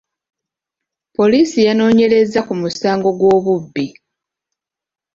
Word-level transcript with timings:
Poliisi 1.15 1.59
yanoonyerezza 1.67 2.39
ku 2.47 2.53
musango 2.61 3.09
gw'obubbi. 3.19 3.85